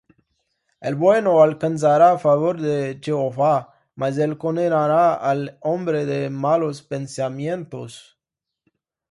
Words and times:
El 0.79 0.95
bueno 0.95 1.43
alcanzará 1.43 2.17
favor 2.17 2.59
de 2.59 2.99
Jehová: 3.03 3.75
Mas 3.93 4.17
él 4.17 4.35
condenará 4.35 5.13
al 5.13 5.59
hombre 5.61 6.07
de 6.07 6.31
malos 6.31 6.81
pensamientos. 6.81 8.17